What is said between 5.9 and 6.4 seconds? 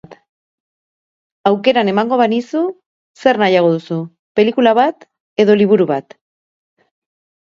bat?